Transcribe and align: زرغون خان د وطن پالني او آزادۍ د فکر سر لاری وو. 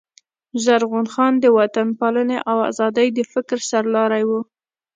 زرغون 0.63 1.05
خان 1.13 1.33
د 1.39 1.45
وطن 1.57 1.87
پالني 1.99 2.37
او 2.49 2.57
آزادۍ 2.69 3.07
د 3.13 3.19
فکر 3.33 3.57
سر 3.69 3.83
لاری 3.95 4.23
وو. 4.29 4.41